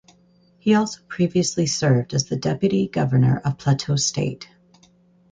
He 0.57 0.73
also 0.73 0.99
previously 1.07 1.67
served 1.67 2.15
as 2.15 2.25
the 2.25 2.35
deputy 2.35 2.87
Governor 2.87 3.39
of 3.45 3.59
Plateau 3.59 3.97
State. 3.97 4.49